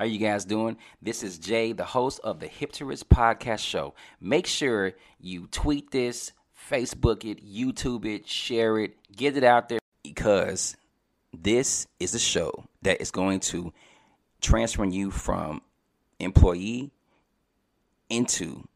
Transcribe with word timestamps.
How 0.00 0.06
you 0.06 0.16
guys 0.16 0.46
doing? 0.46 0.78
This 1.02 1.22
is 1.22 1.38
Jay, 1.38 1.72
the 1.72 1.84
host 1.84 2.20
of 2.24 2.40
the 2.40 2.46
Hip 2.46 2.72
to 2.72 2.86
Rich 2.86 3.06
podcast 3.10 3.58
show. 3.58 3.92
Make 4.18 4.46
sure 4.46 4.94
you 5.20 5.46
tweet 5.48 5.90
this, 5.90 6.32
Facebook 6.70 7.22
it, 7.30 7.46
YouTube 7.46 8.06
it, 8.06 8.26
share 8.26 8.78
it, 8.78 8.94
get 9.14 9.36
it 9.36 9.44
out 9.44 9.68
there 9.68 9.78
because 10.02 10.74
this 11.34 11.86
is 11.98 12.14
a 12.14 12.18
show 12.18 12.64
that 12.80 13.02
is 13.02 13.10
going 13.10 13.40
to 13.40 13.74
transfer 14.40 14.86
you 14.86 15.10
from 15.10 15.60
employee 16.18 16.92
into 18.08 18.66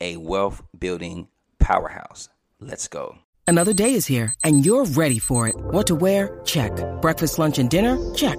a 0.00 0.16
wealth 0.16 0.64
building 0.76 1.28
powerhouse. 1.60 2.28
Let's 2.58 2.88
go. 2.88 3.18
Another 3.46 3.72
day 3.72 3.94
is 3.94 4.06
here 4.06 4.34
and 4.42 4.66
you're 4.66 4.86
ready 4.86 5.20
for 5.20 5.46
it. 5.46 5.54
What 5.56 5.86
to 5.86 5.94
wear? 5.94 6.40
Check. 6.44 6.72
Breakfast, 7.00 7.38
lunch, 7.38 7.60
and 7.60 7.70
dinner? 7.70 7.96
Check. 8.14 8.38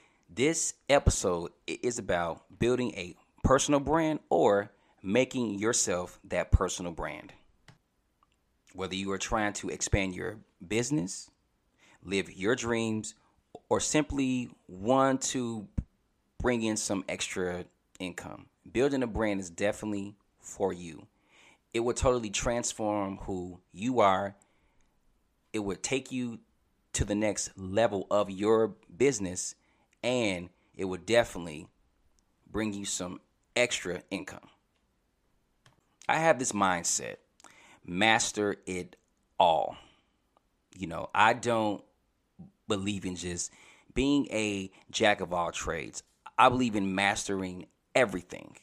This 0.33 0.75
episode 0.87 1.51
is 1.67 1.99
about 1.99 2.57
building 2.57 2.93
a 2.95 3.17
personal 3.43 3.81
brand 3.81 4.21
or 4.29 4.71
making 5.03 5.59
yourself 5.59 6.21
that 6.23 6.53
personal 6.53 6.93
brand. 6.93 7.33
Whether 8.71 8.95
you 8.95 9.11
are 9.11 9.17
trying 9.17 9.51
to 9.53 9.67
expand 9.67 10.15
your 10.15 10.37
business, 10.65 11.29
live 12.01 12.31
your 12.31 12.55
dreams, 12.55 13.13
or 13.67 13.81
simply 13.81 14.51
want 14.69 15.21
to 15.21 15.67
bring 16.39 16.63
in 16.63 16.77
some 16.77 17.03
extra 17.09 17.65
income, 17.99 18.45
building 18.71 19.03
a 19.03 19.07
brand 19.07 19.41
is 19.41 19.49
definitely 19.49 20.15
for 20.39 20.71
you. 20.71 21.07
It 21.73 21.81
will 21.81 21.93
totally 21.93 22.29
transform 22.29 23.17
who 23.23 23.59
you 23.73 23.99
are. 23.99 24.37
It 25.51 25.59
would 25.59 25.83
take 25.83 26.09
you 26.09 26.39
to 26.93 27.03
the 27.03 27.15
next 27.15 27.51
level 27.57 28.07
of 28.09 28.29
your 28.29 28.75
business, 28.95 29.55
and 30.03 30.49
it 30.75 30.85
would 30.85 31.05
definitely 31.05 31.67
bring 32.49 32.73
you 32.73 32.85
some 32.85 33.21
extra 33.55 34.01
income. 34.09 34.49
I 36.07 36.17
have 36.17 36.39
this 36.39 36.51
mindset 36.51 37.17
master 37.85 38.57
it 38.65 38.95
all. 39.39 39.75
You 40.75 40.87
know, 40.87 41.09
I 41.13 41.33
don't 41.33 41.83
believe 42.67 43.05
in 43.05 43.15
just 43.15 43.51
being 43.93 44.27
a 44.31 44.71
jack 44.89 45.21
of 45.21 45.33
all 45.33 45.51
trades. 45.51 46.03
I 46.37 46.49
believe 46.49 46.75
in 46.75 46.95
mastering 46.95 47.67
everything. 47.93 48.57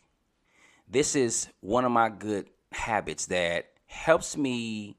This 0.88 1.14
is 1.14 1.48
one 1.60 1.84
of 1.84 1.92
my 1.92 2.08
good 2.08 2.48
habits 2.72 3.26
that 3.26 3.70
helps 3.86 4.36
me 4.36 4.96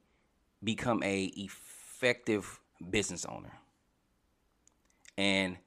become 0.64 1.02
a 1.04 1.24
effective 1.36 2.60
business 2.90 3.26
owner. 3.26 3.52
And 5.18 5.58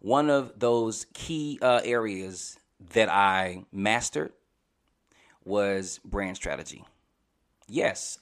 one 0.00 0.30
of 0.30 0.58
those 0.58 1.06
key 1.12 1.58
uh, 1.62 1.80
areas 1.84 2.58
that 2.94 3.08
I 3.08 3.64
mastered 3.72 4.32
was 5.44 6.00
brand 6.04 6.36
strategy. 6.36 6.84
Yes, 7.68 8.18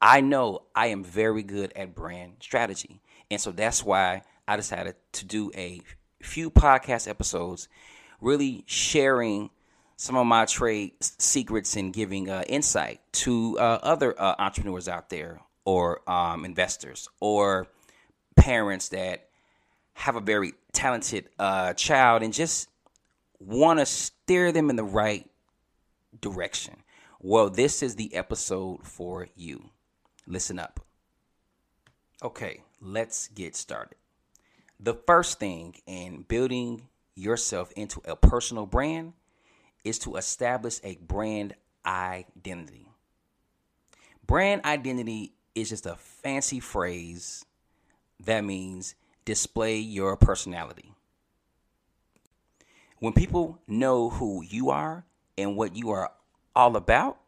I 0.00 0.20
know 0.20 0.62
I 0.74 0.88
am 0.88 1.02
very 1.04 1.42
good 1.42 1.72
at 1.74 1.94
brand 1.94 2.34
strategy. 2.40 3.00
And 3.30 3.40
so 3.40 3.50
that's 3.50 3.82
why 3.82 4.22
I 4.46 4.56
decided 4.56 4.96
to 5.12 5.24
do 5.24 5.50
a 5.54 5.80
few 6.20 6.50
podcast 6.50 7.08
episodes 7.08 7.68
really 8.20 8.64
sharing 8.66 9.50
some 9.96 10.16
of 10.16 10.26
my 10.26 10.44
trade 10.44 10.92
secrets 11.00 11.76
and 11.76 11.92
giving 11.92 12.28
uh, 12.28 12.42
insight 12.48 13.00
to 13.12 13.58
uh, 13.58 13.78
other 13.82 14.14
uh, 14.20 14.34
entrepreneurs 14.38 14.88
out 14.88 15.08
there 15.08 15.40
or 15.64 16.08
um, 16.08 16.44
investors 16.44 17.08
or 17.20 17.66
parents 18.36 18.90
that 18.90 19.25
have 19.96 20.14
a 20.14 20.20
very 20.20 20.52
talented 20.72 21.28
uh, 21.38 21.72
child 21.72 22.22
and 22.22 22.32
just 22.32 22.68
want 23.40 23.78
to 23.78 23.86
steer 23.86 24.52
them 24.52 24.70
in 24.70 24.76
the 24.76 24.84
right 24.84 25.28
direction. 26.20 26.76
Well, 27.20 27.48
this 27.48 27.82
is 27.82 27.96
the 27.96 28.14
episode 28.14 28.84
for 28.84 29.28
you. 29.34 29.70
Listen 30.26 30.58
up. 30.58 30.80
Okay, 32.22 32.62
let's 32.80 33.28
get 33.28 33.56
started. 33.56 33.96
The 34.78 34.94
first 34.94 35.38
thing 35.38 35.76
in 35.86 36.22
building 36.28 36.88
yourself 37.14 37.72
into 37.72 38.02
a 38.04 38.16
personal 38.16 38.66
brand 38.66 39.14
is 39.82 39.98
to 40.00 40.16
establish 40.16 40.78
a 40.84 40.96
brand 40.96 41.54
identity. 41.86 42.90
Brand 44.26 44.64
identity 44.66 45.32
is 45.54 45.70
just 45.70 45.86
a 45.86 45.96
fancy 45.96 46.60
phrase 46.60 47.46
that 48.20 48.44
means 48.44 48.94
display 49.26 49.76
your 49.76 50.16
personality. 50.16 50.92
When 53.00 53.12
people 53.12 53.60
know 53.68 54.08
who 54.08 54.42
you 54.42 54.70
are 54.70 55.04
and 55.36 55.56
what 55.56 55.76
you 55.76 55.90
are 55.90 56.10
all 56.54 56.76
about, 56.76 57.18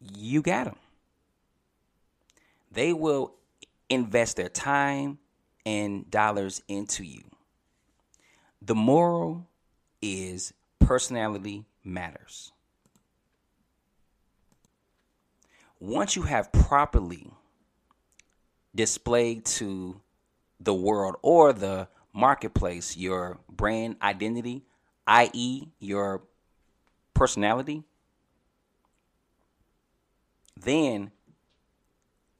you 0.00 0.40
got 0.40 0.64
them. 0.64 0.76
They 2.70 2.94
will 2.94 3.34
invest 3.90 4.36
their 4.38 4.48
time 4.48 5.18
and 5.66 6.10
dollars 6.10 6.62
into 6.66 7.04
you. 7.04 7.22
The 8.62 8.74
moral 8.74 9.46
is 10.00 10.54
personality 10.78 11.66
matters. 11.84 12.52
Once 15.78 16.16
you 16.16 16.22
have 16.22 16.50
properly 16.52 17.30
displayed 18.74 19.44
to 19.44 20.00
the 20.60 20.74
world 20.74 21.16
or 21.22 21.52
the 21.52 21.88
marketplace 22.12 22.96
your 22.96 23.38
brand 23.50 23.96
identity, 24.02 24.62
i.e., 25.06 25.68
your 25.78 26.22
personality, 27.14 27.82
then 30.56 31.10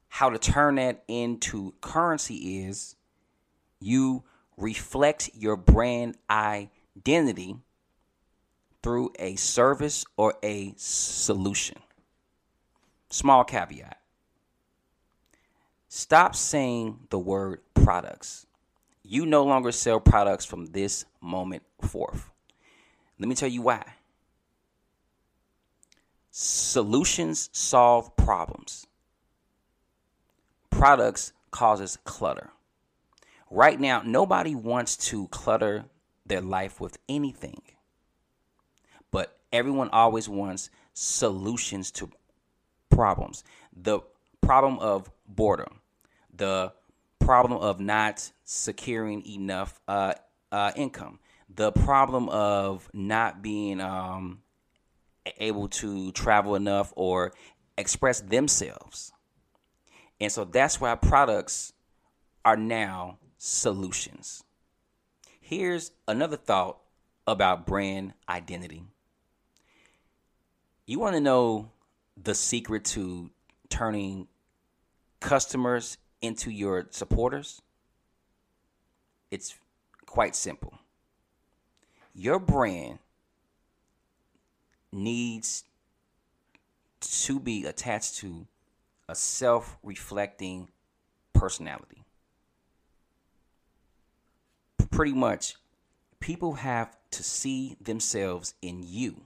how 0.07 0.29
to 0.29 0.37
turn 0.37 0.75
that 0.75 1.03
into 1.07 1.73
currency 1.81 2.63
is 2.65 2.95
you 3.79 4.23
reflect 4.57 5.29
your 5.33 5.57
brand 5.57 6.15
identity 6.29 7.55
through 8.83 9.11
a 9.17 9.35
service 9.35 10.05
or 10.17 10.35
a 10.43 10.73
solution. 10.77 11.77
Small 13.09 13.43
caveat. 13.43 14.02
Stop 15.95 16.35
saying 16.35 16.97
the 17.11 17.19
word 17.19 17.61
products. 17.75 18.47
You 19.03 19.27
no 19.27 19.43
longer 19.43 19.71
sell 19.71 19.99
products 19.99 20.43
from 20.43 20.65
this 20.65 21.05
moment 21.21 21.61
forth. 21.81 22.31
Let 23.19 23.29
me 23.29 23.35
tell 23.35 23.47
you 23.47 23.61
why. 23.61 23.83
Solutions 26.31 27.47
solve 27.53 28.15
problems. 28.15 28.87
Products 30.71 31.31
causes 31.51 31.99
clutter. 32.05 32.49
Right 33.51 33.79
now, 33.79 34.01
nobody 34.03 34.55
wants 34.55 34.97
to 35.09 35.27
clutter 35.27 35.85
their 36.25 36.41
life 36.41 36.81
with 36.81 36.97
anything. 37.07 37.61
But 39.11 39.37
everyone 39.51 39.91
always 39.91 40.27
wants 40.27 40.71
solutions 40.95 41.91
to 41.91 42.09
problems. 42.89 43.43
The 43.71 43.99
problem 44.41 44.79
of 44.79 45.11
boredom, 45.27 45.81
the 46.35 46.73
problem 47.19 47.59
of 47.59 47.79
not 47.79 48.31
securing 48.43 49.25
enough 49.25 49.79
uh, 49.87 50.13
uh, 50.51 50.71
income, 50.75 51.19
the 51.53 51.71
problem 51.71 52.29
of 52.29 52.89
not 52.93 53.41
being 53.41 53.79
um, 53.79 54.41
able 55.37 55.67
to 55.69 56.11
travel 56.11 56.55
enough 56.55 56.91
or 56.95 57.33
express 57.77 58.21
themselves. 58.21 59.11
And 60.19 60.31
so 60.31 60.45
that's 60.45 60.79
why 60.79 60.95
products 60.95 61.73
are 62.45 62.57
now 62.57 63.17
solutions. 63.37 64.43
Here's 65.41 65.91
another 66.07 66.37
thought 66.37 66.77
about 67.27 67.65
brand 67.65 68.13
identity. 68.27 68.83
You 70.85 70.99
want 70.99 71.15
to 71.15 71.21
know 71.21 71.71
the 72.21 72.35
secret 72.35 72.85
to 72.85 73.31
turning 73.69 74.27
customers 75.19 75.97
into 76.23 76.49
your 76.49 76.87
supporters? 76.89 77.61
It's 79.29 79.55
quite 80.07 80.35
simple. 80.35 80.79
Your 82.15 82.39
brand 82.39 82.99
needs 84.91 85.65
to 87.01 87.39
be 87.39 87.65
attached 87.65 88.15
to 88.17 88.47
a 89.09 89.15
self 89.15 89.77
reflecting 89.83 90.69
personality. 91.33 92.05
Pretty 94.89 95.13
much, 95.13 95.55
people 96.19 96.53
have 96.53 96.95
to 97.11 97.23
see 97.23 97.75
themselves 97.81 98.53
in 98.61 98.83
you. 98.85 99.21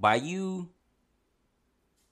By 0.00 0.14
you 0.14 0.68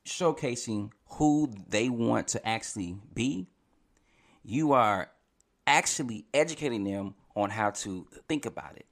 showcasing 0.05 0.91
who 1.11 1.51
they 1.69 1.89
want 1.89 2.29
to 2.29 2.47
actually 2.47 2.97
be, 3.15 3.47
you 4.45 4.73
are 4.73 5.11
actually 5.67 6.25
educating 6.33 6.85
them 6.85 7.15
on 7.35 7.51
how 7.51 7.71
to 7.71 8.07
think 8.29 8.47
about 8.47 8.77
it. 8.77 8.87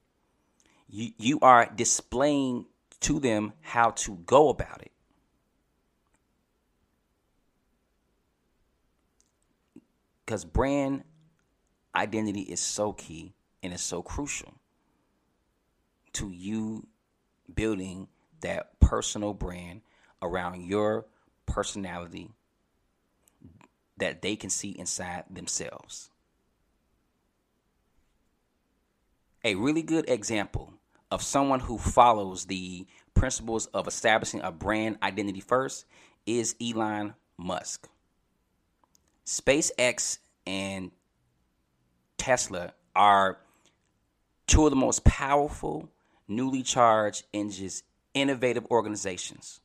You, 0.88 1.12
you 1.18 1.38
are 1.40 1.70
displaying 1.74 2.66
to 3.00 3.20
them 3.20 3.52
how 3.60 3.90
to 3.90 4.16
go 4.26 4.48
about 4.48 4.82
it. 4.82 4.92
Because 10.24 10.44
brand 10.44 11.04
identity 11.94 12.40
is 12.40 12.60
so 12.60 12.92
key 12.92 13.34
and 13.62 13.72
it's 13.72 13.82
so 13.82 14.02
crucial 14.02 14.54
to 16.14 16.30
you 16.30 16.86
building 17.54 18.08
that 18.40 18.78
personal 18.80 19.34
brand 19.34 19.82
around 20.22 20.62
your 20.62 21.06
personality 21.46 22.30
that 23.96 24.22
they 24.22 24.36
can 24.36 24.50
see 24.50 24.70
inside 24.70 25.24
themselves. 25.30 26.10
A 29.44 29.54
really 29.54 29.82
good 29.82 30.08
example 30.08 30.72
of 31.10 31.22
someone 31.22 31.60
who 31.60 31.78
follows 31.78 32.46
the 32.46 32.86
principles 33.12 33.66
of 33.66 33.86
establishing 33.86 34.40
a 34.42 34.50
brand 34.50 34.98
identity 35.02 35.40
first 35.40 35.84
is 36.26 36.56
Elon 36.60 37.14
Musk. 37.36 37.88
SpaceX 39.26 40.18
and 40.46 40.90
Tesla 42.18 42.72
are 42.96 43.38
two 44.46 44.64
of 44.64 44.70
the 44.70 44.76
most 44.76 45.04
powerful, 45.04 45.88
newly 46.26 46.62
charged 46.62 47.24
engines, 47.32 47.82
innovative 48.14 48.66
organizations. 48.70 49.60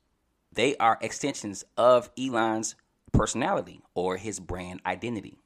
They 0.51 0.75
are 0.77 0.97
extensions 1.01 1.63
of 1.77 2.09
Elon's 2.17 2.75
personality 3.11 3.81
or 3.93 4.17
his 4.17 4.39
brand 4.39 4.81
identity. 4.85 5.37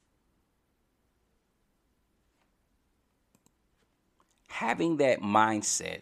Having 4.48 4.98
that 4.98 5.22
mindset 5.22 6.02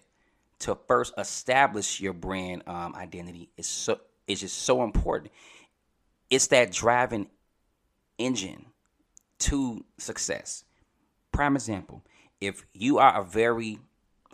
to 0.59 0.77
first 0.87 1.13
establish 1.17 1.99
your 1.99 2.13
brand 2.13 2.63
um, 2.67 2.95
identity 2.95 3.49
is 3.57 3.67
so 3.67 3.99
is 4.27 4.41
just 4.41 4.59
so 4.59 4.83
important. 4.83 5.31
It's 6.29 6.47
that 6.47 6.71
driving 6.71 7.27
engine 8.17 8.67
to 9.39 9.83
success. 9.97 10.63
Prime 11.31 11.55
example: 11.55 12.03
if 12.39 12.65
you 12.73 12.99
are 12.99 13.21
a 13.21 13.23
very 13.23 13.79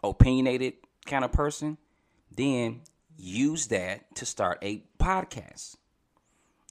opinionated 0.04 0.74
kind 1.06 1.24
of 1.24 1.32
person, 1.32 1.78
then 2.36 2.82
use 3.18 3.68
that 3.68 4.16
to 4.16 4.26
start 4.26 4.60
a 4.62 4.84
podcast. 5.00 5.76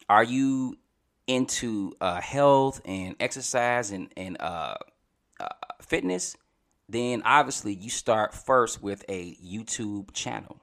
Are 0.08 0.24
you 0.24 0.78
into 1.26 1.92
uh, 2.00 2.20
health 2.20 2.80
and 2.84 3.16
exercise 3.18 3.90
and 3.90 4.08
and 4.16 4.36
uh, 4.40 4.76
uh, 5.40 5.48
fitness? 5.82 6.36
Then 6.88 7.22
obviously 7.24 7.74
you 7.74 7.90
start 7.90 8.32
first 8.32 8.82
with 8.82 9.04
a 9.08 9.34
YouTube 9.34 10.12
channel. 10.12 10.60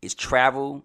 Is 0.00 0.14
travel 0.14 0.84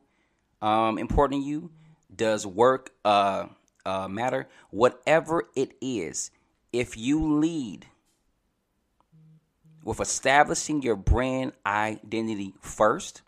um, 0.62 0.98
important 0.98 1.44
to 1.44 1.48
you? 1.48 1.72
Does 2.16 2.48
work 2.48 2.92
uh, 3.06 3.48
uh, 3.86 4.08
matter? 4.08 4.48
Whatever 4.72 5.44
it 5.56 5.74
is, 5.80 6.32
if 6.74 6.98
you 6.98 7.38
lead 7.40 7.86
with 9.84 10.00
establishing 10.00 10.82
your 10.82 10.96
brand 10.96 11.54
identity 11.66 12.54
first, 12.60 13.22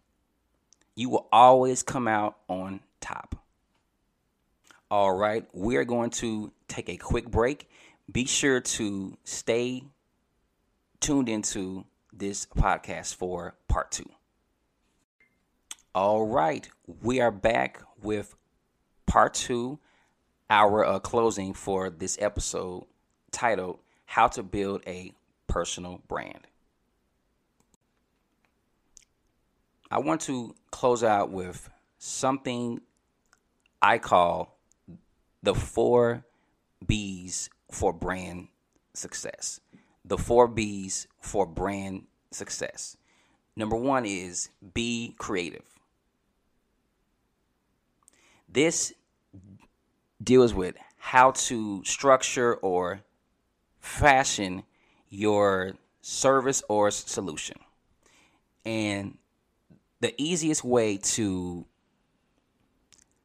you 0.95 1.09
will 1.09 1.27
always 1.31 1.83
come 1.83 2.07
out 2.07 2.37
on 2.47 2.81
top. 2.99 3.35
All 4.89 5.13
right, 5.13 5.45
we're 5.53 5.85
going 5.85 6.09
to 6.11 6.51
take 6.67 6.89
a 6.89 6.97
quick 6.97 7.29
break. 7.31 7.69
Be 8.11 8.25
sure 8.25 8.59
to 8.59 9.17
stay 9.23 9.83
tuned 10.99 11.29
into 11.29 11.85
this 12.11 12.45
podcast 12.45 13.15
for 13.15 13.55
part 13.67 13.91
two. 13.91 14.09
All 15.95 16.25
right, 16.25 16.69
we 17.01 17.21
are 17.21 17.31
back 17.31 17.81
with 18.01 18.35
part 19.05 19.33
two, 19.33 19.79
our 20.49 20.85
uh, 20.85 20.99
closing 20.99 21.53
for 21.53 21.89
this 21.89 22.17
episode 22.21 22.85
titled 23.31 23.79
How 24.05 24.27
to 24.29 24.43
Build 24.43 24.83
a 24.85 25.13
Personal 25.51 26.01
Brand. 26.07 26.47
I 29.91 29.99
want 29.99 30.21
to 30.21 30.55
close 30.71 31.03
out 31.03 31.29
with 31.29 31.69
something 31.97 32.79
I 33.81 33.97
call 33.97 34.57
the 35.43 35.53
four 35.53 36.23
B's 36.87 37.49
for 37.69 37.91
brand 37.91 38.47
success. 38.93 39.59
The 40.05 40.17
four 40.17 40.47
B's 40.47 41.07
for 41.19 41.45
brand 41.45 42.03
success. 42.31 42.95
Number 43.57 43.75
one 43.75 44.05
is 44.05 44.47
be 44.73 45.15
creative. 45.17 45.65
This 48.47 48.93
deals 50.23 50.53
with 50.53 50.75
how 50.97 51.31
to 51.31 51.83
structure 51.83 52.55
or 52.55 53.01
fashion 53.81 54.63
your 55.11 55.73
service 56.01 56.63
or 56.67 56.89
solution. 56.89 57.57
And 58.65 59.17
the 59.99 60.19
easiest 60.19 60.63
way 60.63 60.97
to 60.97 61.65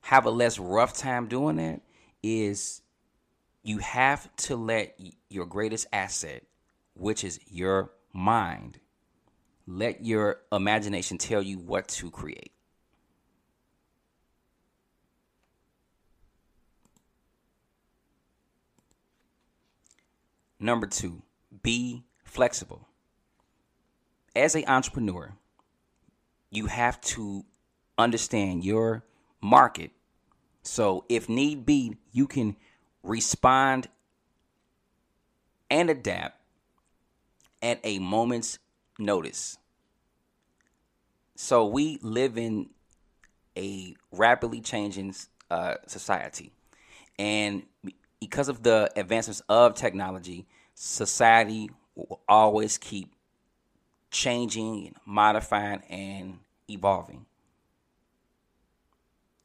have 0.03 0.27
a 0.27 0.31
less 0.31 0.59
rough 0.59 0.93
time 0.95 1.29
doing 1.29 1.57
that 1.57 1.81
is 2.23 2.83
you 3.63 3.79
have 3.79 4.35
to 4.37 4.57
let 4.57 4.99
your 5.31 5.47
greatest 5.47 5.87
asset, 5.93 6.43
which 6.95 7.25
is 7.25 7.41
your 7.49 7.91
mind, 8.13 8.79
let 9.67 10.05
your 10.05 10.41
imagination 10.53 11.19
tell 11.19 11.43
you 11.43 11.59
what 11.59 11.89
to 11.89 12.11
create. 12.11 12.53
Number 20.59 20.87
two, 20.87 21.23
be 21.67 22.05
flexible. 22.23 22.87
As 24.37 24.55
an 24.55 24.63
entrepreneur, 24.69 25.35
you 26.49 26.67
have 26.67 27.01
to 27.01 27.45
understand 27.99 28.65
your 28.65 29.03
market. 29.41 29.91
So, 30.63 31.05
if 31.09 31.29
need 31.29 31.67
be, 31.67 31.97
you 32.13 32.29
can 32.29 32.55
respond 33.03 33.89
and 35.69 35.91
adapt 35.91 36.41
at 37.61 37.81
a 37.83 37.99
moment's 37.99 38.61
notice. 38.97 39.59
So, 41.35 41.67
we 41.67 41.99
live 42.01 42.39
in 42.39 42.71
a 43.59 43.97
rapidly 44.13 44.61
changing 44.61 45.17
uh, 45.51 45.75
society. 45.89 46.53
And 47.19 47.65
because 48.21 48.49
of 48.49 48.63
the 48.63 48.89
advancements 48.95 49.43
of 49.49 49.75
technology, 49.75 50.47
society 50.77 51.71
will 51.95 52.21
always 52.29 52.77
keep 52.77 53.13
changing, 54.11 54.95
modifying, 55.07 55.83
and 55.89 56.39
evolving. 56.71 57.25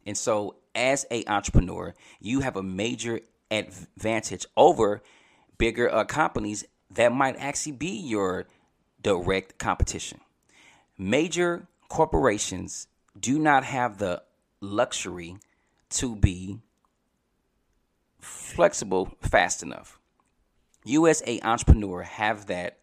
And 0.05 0.17
so, 0.17 0.55
as 0.75 1.05
a 1.09 1.23
entrepreneur, 1.25 1.95
you 2.19 2.41
have 2.41 2.57
a 2.57 2.63
major 2.63 3.21
advantage 3.49 4.45
over 4.57 5.01
bigger 5.57 5.93
uh, 5.93 6.03
companies 6.03 6.65
that 6.91 7.13
might 7.13 7.37
actually 7.37 7.73
be 7.73 7.89
your 7.89 8.45
direct 9.01 9.57
competition. 9.57 10.19
Major 10.97 11.67
corporations 11.87 12.87
do 13.17 13.39
not 13.39 13.63
have 13.63 13.97
the 13.99 14.21
luxury 14.59 15.37
to 15.91 16.15
be 16.15 16.59
flexible 18.19 19.15
fast 19.21 19.63
enough. 19.63 20.00
You 20.83 21.07
as 21.07 21.21
a 21.25 21.39
entrepreneur 21.41 22.01
have 22.03 22.47
that 22.47 22.79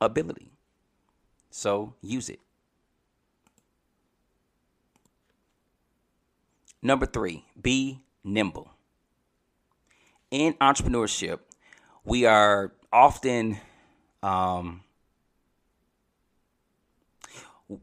ability. 0.00 0.52
So 1.50 1.94
use 2.00 2.28
it. 2.28 2.40
Number 6.82 7.06
three, 7.06 7.44
be 7.60 8.04
nimble. 8.22 8.70
In 10.30 10.54
entrepreneurship, 10.54 11.38
we 12.04 12.26
are 12.26 12.72
often 12.92 13.58
um, 14.22 14.82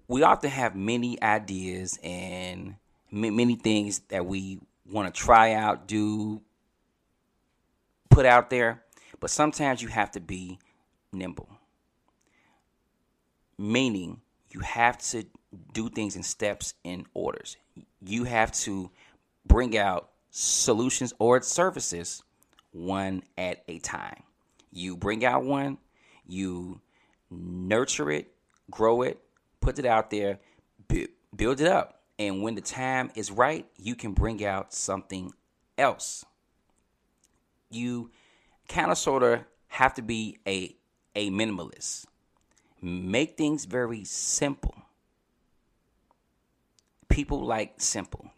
we 0.08 0.24
often 0.24 0.50
have 0.50 0.76
many 0.76 1.22
ideas 1.22 2.00
and 2.04 2.76
many 3.12 3.56
things 3.56 4.00
that 4.10 4.26
we 4.26 4.60
want 4.90 5.14
to 5.14 5.20
try 5.20 5.54
out, 5.54 5.88
do, 5.88 6.42
put 8.12 8.26
out 8.26 8.50
there, 8.50 8.84
but 9.20 9.32
sometimes 9.32 9.82
you 9.82 9.88
have 9.88 10.12
to 10.12 10.20
be 10.20 10.60
nimble. 11.12 11.50
Meaning, 13.58 14.22
you 14.52 14.60
have 14.60 14.98
to 15.00 15.26
do 15.74 15.90
things 15.90 16.16
in 16.16 16.24
steps 16.24 16.74
in 16.84 17.06
orders. 17.14 17.58
You 18.06 18.26
have 18.26 18.52
to 18.54 18.92
bring 19.46 19.78
out 19.78 20.10
solutions 20.30 21.14
or 21.20 21.42
services 21.42 22.22
one 22.72 23.24
at 23.38 23.64
a 23.68 23.80
time. 23.80 24.24
You 24.72 24.96
bring 24.96 25.26
out 25.26 25.44
one, 25.44 25.78
you 26.26 26.82
nurture 27.30 28.12
it, 28.12 28.34
grow 28.70 29.02
it, 29.02 29.20
put 29.60 29.80
it 29.80 29.86
out 29.86 30.10
there, 30.10 30.40
build 31.36 31.62
it 31.62 31.68
up. 31.68 32.02
And 32.18 32.42
when 32.42 32.56
the 32.56 32.62
time 32.62 33.12
is 33.16 33.32
right, 33.32 33.66
you 33.78 33.96
can 33.96 34.14
bring 34.14 34.46
out 34.46 34.74
something 34.74 35.34
else. 35.78 36.26
You 37.72 38.12
kind 38.68 38.92
of 38.92 38.98
sort 38.98 39.24
of 39.24 39.42
have 39.68 39.94
to 39.96 40.02
be 40.02 40.38
a 40.48 40.76
a 41.16 41.30
minimalist. 41.30 42.06
Make 42.82 43.38
things 43.38 43.66
very 43.66 44.04
simple. 44.04 44.76
People 47.10 47.46
like 47.46 47.74
simple. 47.78 48.32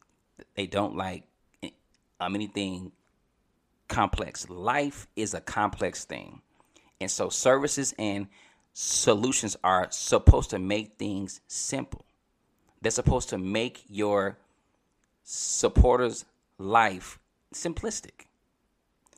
They 0.55 0.67
don't 0.67 0.95
like 0.95 1.23
um, 2.19 2.35
anything 2.35 2.91
complex. 3.87 4.49
Life 4.49 5.07
is 5.15 5.33
a 5.33 5.41
complex 5.41 6.05
thing. 6.05 6.41
And 6.99 7.11
so 7.11 7.29
services 7.29 7.93
and 7.99 8.27
solutions 8.73 9.55
are 9.63 9.87
supposed 9.91 10.49
to 10.49 10.59
make 10.59 10.97
things 10.97 11.41
simple. 11.47 12.05
They're 12.81 12.91
supposed 12.91 13.29
to 13.29 13.37
make 13.37 13.83
your 13.87 14.37
supporters' 15.23 16.25
life 16.57 17.19
simplistic. 17.53 18.25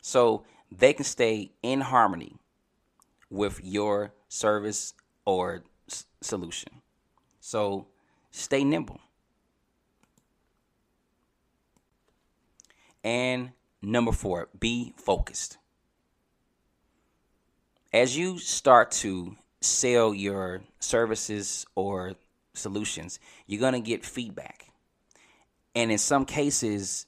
So 0.05 0.43
they 0.71 0.93
can 0.93 1.03
stay 1.03 1.53
in 1.63 1.81
harmony 1.81 2.35
with 3.31 3.59
your 3.63 4.13
service 4.29 4.93
or 5.25 5.63
s- 5.89 6.05
solution. 6.21 6.83
So 7.39 7.87
stay 8.29 8.63
nimble. 8.63 8.99
And 13.03 13.53
number 13.81 14.11
four, 14.11 14.49
be 14.59 14.93
focused. 14.95 15.57
As 17.91 18.15
you 18.15 18.37
start 18.37 18.91
to 19.01 19.35
sell 19.59 20.13
your 20.13 20.61
services 20.79 21.65
or 21.73 22.13
solutions, 22.53 23.19
you're 23.47 23.59
going 23.59 23.73
to 23.73 23.79
get 23.79 24.05
feedback. 24.05 24.69
And 25.73 25.91
in 25.91 25.97
some 25.97 26.25
cases, 26.25 27.07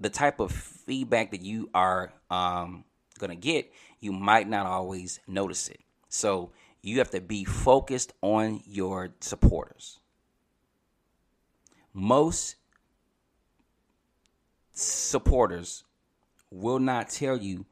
the 0.00 0.10
type 0.10 0.40
of 0.40 0.52
feedback 0.52 1.30
that 1.32 1.42
you 1.42 1.70
are 1.74 2.12
um, 2.30 2.84
going 3.18 3.30
to 3.30 3.36
get, 3.36 3.72
you 4.00 4.12
might 4.12 4.48
not 4.48 4.66
always 4.66 5.20
notice 5.26 5.68
it. 5.68 5.80
So 6.08 6.52
you 6.82 6.98
have 6.98 7.10
to 7.10 7.20
be 7.20 7.44
focused 7.44 8.12
on 8.22 8.62
your 8.66 9.10
supporters. 9.20 9.98
Most 11.92 12.56
supporters 14.72 15.84
will 16.50 16.78
not 16.78 17.08
tell 17.08 17.36
you 17.36 17.66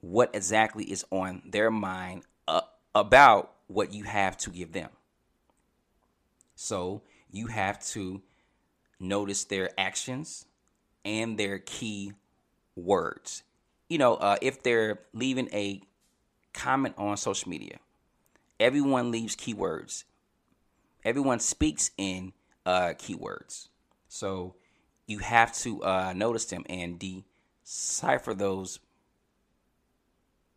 what 0.00 0.30
exactly 0.34 0.84
is 0.84 1.04
on 1.10 1.42
their 1.44 1.70
mind 1.70 2.22
uh, 2.46 2.60
about 2.94 3.52
what 3.66 3.92
you 3.92 4.04
have 4.04 4.36
to 4.36 4.50
give 4.50 4.72
them. 4.72 4.90
So 6.54 7.02
you 7.30 7.48
have 7.48 7.84
to 7.86 8.22
notice 9.00 9.44
their 9.44 9.70
actions 9.76 10.46
and 11.04 11.38
their 11.38 11.58
key 11.58 12.12
words. 12.76 13.42
You 13.88 13.98
know, 13.98 14.14
uh, 14.14 14.36
if 14.40 14.62
they're 14.62 15.00
leaving 15.12 15.48
a 15.52 15.80
comment 16.52 16.94
on 16.96 17.16
social 17.16 17.48
media, 17.50 17.78
everyone 18.58 19.10
leaves 19.10 19.36
keywords. 19.36 20.04
Everyone 21.04 21.38
speaks 21.38 21.90
in 21.98 22.32
uh, 22.64 22.94
keywords. 22.96 23.68
So 24.08 24.54
you 25.06 25.18
have 25.18 25.54
to 25.58 25.82
uh, 25.82 26.12
notice 26.14 26.46
them 26.46 26.64
and 26.68 26.98
decipher 26.98 28.34
those 28.34 28.78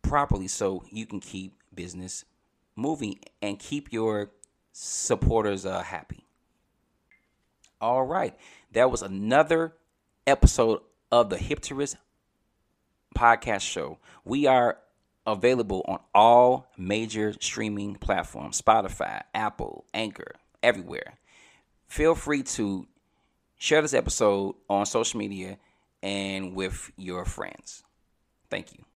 properly 0.02 0.48
so 0.48 0.84
you 0.90 1.04
can 1.04 1.20
keep 1.20 1.54
business 1.74 2.24
moving 2.74 3.18
and 3.42 3.58
keep 3.58 3.92
your 3.92 4.30
supporters 4.72 5.66
uh, 5.66 5.82
happy. 5.82 6.24
All 7.80 8.04
right. 8.04 8.34
That 8.72 8.90
was 8.90 9.02
another 9.02 9.74
episode 10.28 10.80
of 11.10 11.30
the 11.30 11.36
Hipterist 11.36 11.96
podcast 13.16 13.62
show. 13.62 13.98
We 14.24 14.46
are 14.46 14.78
available 15.26 15.84
on 15.88 16.00
all 16.14 16.70
major 16.76 17.34
streaming 17.40 17.94
platforms 17.94 18.60
Spotify, 18.60 19.22
Apple, 19.34 19.84
Anchor, 19.94 20.32
everywhere. 20.62 21.14
Feel 21.88 22.14
free 22.14 22.42
to 22.42 22.86
share 23.58 23.82
this 23.82 23.94
episode 23.94 24.54
on 24.68 24.84
social 24.86 25.18
media 25.18 25.58
and 26.02 26.54
with 26.54 26.90
your 26.96 27.24
friends. 27.24 27.82
Thank 28.50 28.74
you. 28.74 28.84